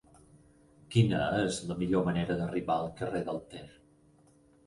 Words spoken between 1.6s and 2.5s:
la millor manera